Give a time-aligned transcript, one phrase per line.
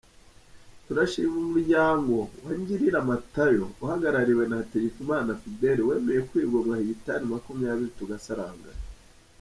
[0.85, 8.85] Turashimira umuryango wa Ngirira Matayo uhagarariwe na Hategekimana Fidele wemeye kwigomwa hegitari makumyabiri tugasaranganya.